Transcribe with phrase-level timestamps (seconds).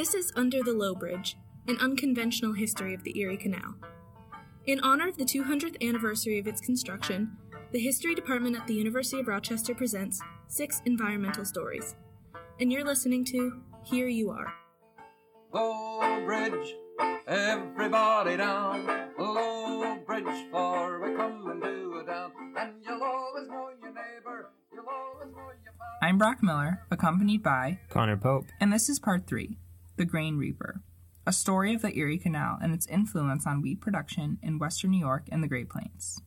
[0.00, 1.36] This is Under the Low Bridge,
[1.68, 3.74] an unconventional history of the Erie Canal.
[4.64, 7.36] In honor of the 200th anniversary of its construction,
[7.70, 11.96] the History Department at the University of Rochester presents six environmental stories.
[12.58, 14.54] And you're listening to Here You Are.
[15.52, 16.74] Low bridge,
[17.26, 18.86] everybody down.
[19.18, 22.32] Low bridge, for we come and do it down.
[22.56, 24.48] And you'll always know your neighbor.
[24.72, 25.98] You'll always know your pal.
[26.00, 28.46] I'm Brock Miller, accompanied by, Connor Pope.
[28.60, 29.58] and this is part three
[30.00, 30.80] The Grain Reaper,
[31.26, 34.98] a story of the Erie Canal and its influence on wheat production in western New
[34.98, 36.22] York and the Great Plains.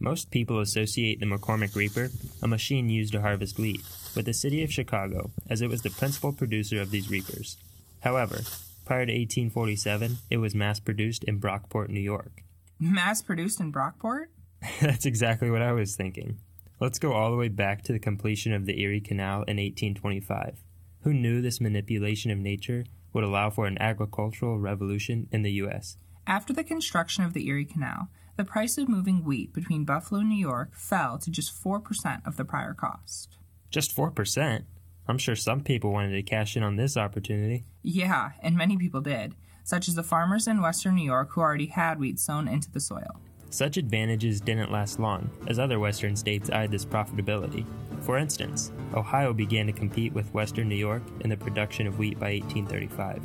[0.00, 2.08] Most people associate the McCormick Reaper,
[2.42, 3.82] a machine used to harvest wheat,
[4.16, 7.58] with the city of Chicago, as it was the principal producer of these reapers.
[8.00, 8.40] However,
[8.86, 12.42] prior to 1847, it was mass produced in Brockport, New York.
[12.80, 14.28] Mass produced in Brockport?
[14.80, 16.38] That's exactly what I was thinking.
[16.80, 20.56] Let's go all the way back to the completion of the Erie Canal in 1825.
[21.02, 25.96] Who knew this manipulation of nature would allow for an agricultural revolution in the U.S.?
[26.26, 30.28] After the construction of the Erie Canal, the price of moving wheat between Buffalo and
[30.28, 33.36] New York fell to just 4% of the prior cost.
[33.70, 34.64] Just 4%?
[35.06, 37.64] I'm sure some people wanted to cash in on this opportunity.
[37.82, 41.66] Yeah, and many people did, such as the farmers in western New York who already
[41.66, 43.20] had wheat sown into the soil.
[43.50, 47.66] Such advantages didn't last long, as other western states eyed this profitability.
[48.02, 52.18] For instance, Ohio began to compete with western New York in the production of wheat
[52.18, 53.22] by 1835.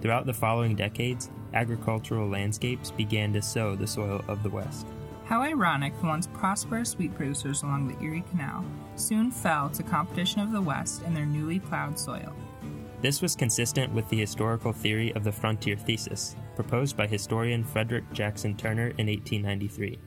[0.00, 4.86] Throughout the following decades, agricultural landscapes began to sow the soil of the West.
[5.24, 8.64] How ironic the once prosperous wheat producers along the Erie Canal
[8.96, 12.34] soon fell to competition of the West in their newly plowed soil.
[13.00, 18.04] This was consistent with the historical theory of the frontier thesis, proposed by historian Frederick
[18.12, 19.98] Jackson Turner in 1893.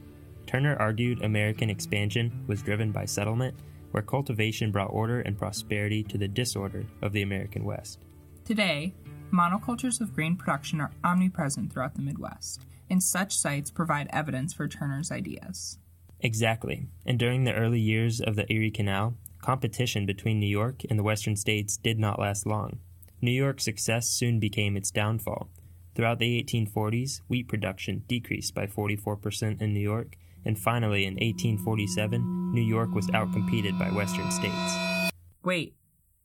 [0.47, 3.55] Turner argued American expansion was driven by settlement,
[3.95, 7.99] where cultivation brought order and prosperity to the disorder of the American West.
[8.43, 8.93] Today,
[9.31, 14.67] monocultures of grain production are omnipresent throughout the Midwest, and such sites provide evidence for
[14.67, 15.79] Turner's ideas.
[16.19, 21.00] Exactly, and during the early years of the Erie Canal, competition between New York and
[21.00, 22.79] the western states did not last long.
[23.22, 25.47] New York's success soon became its downfall.
[25.95, 32.44] Throughout the 1840s, wheat production decreased by 44% in New York, and finally in 1847,
[32.55, 35.11] New York was outcompeted by western states.
[35.43, 35.75] Wait,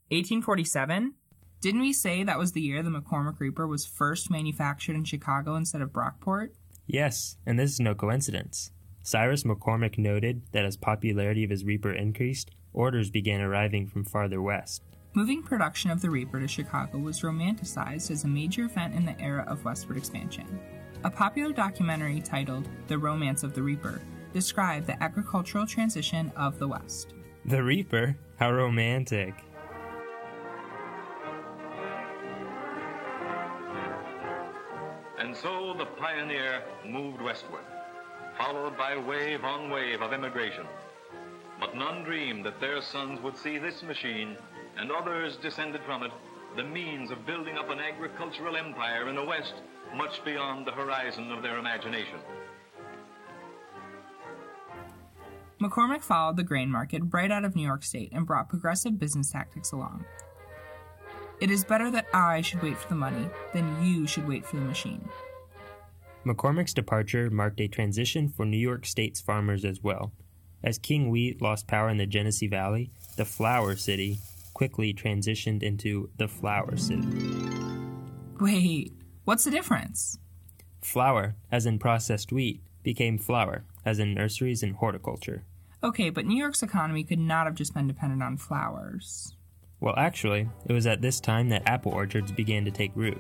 [0.09, 1.15] 1847?
[1.61, 5.57] Didn't we say that was the year the McCormick Reaper was first manufactured in Chicago
[5.57, 6.51] instead of Brockport?
[6.87, 8.71] Yes, and this is no coincidence.
[9.03, 14.41] Cyrus McCormick noted that as popularity of his Reaper increased, orders began arriving from farther
[14.41, 14.83] west.
[15.13, 19.21] Moving production of the Reaper to Chicago was romanticized as a major event in the
[19.21, 20.61] era of westward expansion.
[21.03, 24.01] A popular documentary titled The Romance of the Reaper
[24.33, 27.15] described the agricultural transition of the West.
[27.45, 28.17] The Reaper?
[28.39, 29.35] How romantic.
[35.19, 37.65] And so the pioneer moved westward,
[38.39, 40.67] followed by wave on wave of immigration.
[41.61, 44.37] But none dreamed that their sons would see this machine,
[44.79, 46.11] and others descended from it,
[46.57, 49.55] the means of building up an agricultural empire in a West
[49.95, 52.19] much beyond the horizon of their imagination.
[55.61, 59.31] McCormick followed the grain market right out of New York State and brought progressive business
[59.31, 60.07] tactics along.
[61.39, 64.57] It is better that I should wait for the money than you should wait for
[64.57, 65.07] the machine.
[66.25, 70.13] McCormick's departure marked a transition for New York State's farmers as well.
[70.63, 74.19] As King Wheat lost power in the Genesee Valley, the Flour City
[74.55, 77.09] quickly transitioned into the Flower City.
[78.39, 78.93] Wait,
[79.25, 80.19] what's the difference?
[80.81, 85.45] Flour, as in processed wheat, became flower, as in nurseries and horticulture.
[85.83, 89.35] Okay, but New York's economy could not have just been dependent on flowers.
[89.81, 93.19] Well, actually, it was at this time that apple orchards began to take root.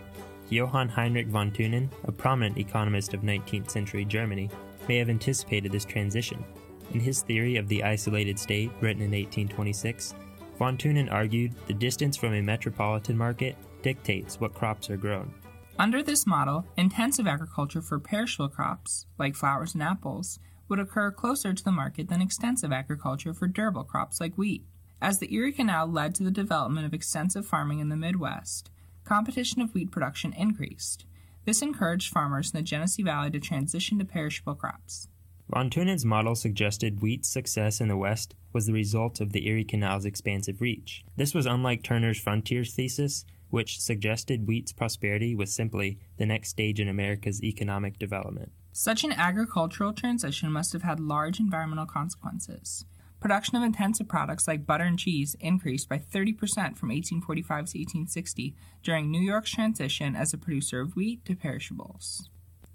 [0.50, 4.50] Johann Heinrich von Thunen, a prominent economist of 19th century Germany,
[4.88, 6.44] may have anticipated this transition.
[6.93, 10.14] In his theory of the isolated state, written in 1826,
[10.58, 15.32] von Thunen argued the distance from a metropolitan market dictates what crops are grown.
[15.79, 20.38] Under this model, intensive agriculture for perishable crops, like flowers and apples,
[20.70, 24.64] would occur closer to the market than extensive agriculture for durable crops like wheat.
[25.02, 28.70] As the Erie Canal led to the development of extensive farming in the Midwest,
[29.05, 31.05] competition of wheat production increased.
[31.44, 35.08] This encouraged farmers in the Genesee Valley to transition to perishable crops.
[35.49, 39.64] Von Thunen's model suggested wheat's success in the West was the result of the Erie
[39.64, 41.05] Canal's expansive reach.
[41.16, 46.78] This was unlike Turner's frontiers thesis, which suggested wheat's prosperity was simply the next stage
[46.78, 48.52] in America's economic development.
[48.72, 52.84] Such an agricultural transition must have had large environmental consequences.
[53.20, 56.38] Production of intensive products like butter and cheese increased by 30%
[56.78, 62.31] from 1845 to 1860 during New York's transition as a producer of wheat to perishables.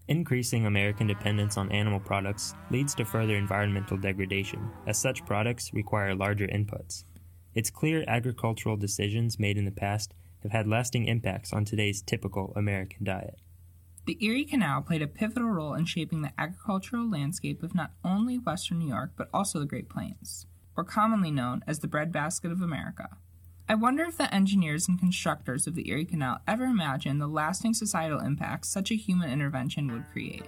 [0.07, 6.13] Increasing American dependence on animal products leads to further environmental degradation, as such products require
[6.13, 7.05] larger inputs.
[7.55, 10.13] It's clear agricultural decisions made in the past
[10.43, 13.39] have had lasting impacts on today's typical American diet.
[14.05, 18.37] The Erie Canal played a pivotal role in shaping the agricultural landscape of not only
[18.37, 20.45] western New York but also the Great Plains,
[20.77, 23.17] or commonly known as the breadbasket of America.
[23.67, 27.73] I wonder if the engineers and constructors of the Erie Canal ever imagined the lasting
[27.73, 30.45] societal impacts such a human intervention would create.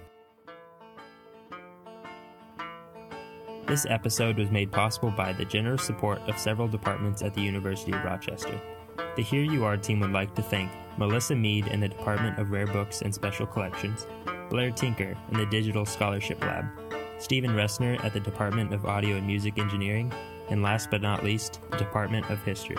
[3.66, 7.90] This episode was made possible by the generous support of several departments at the University
[7.90, 8.60] of Rochester.
[9.16, 12.50] The Here You Are team would like to thank Melissa Mead in the Department of
[12.50, 14.06] Rare Books and Special Collections,
[14.50, 16.66] Blair Tinker in the Digital Scholarship Lab,
[17.18, 20.12] Stephen Ressner at the Department of Audio and Music Engineering,
[20.50, 22.76] and last but not least, the Department of History.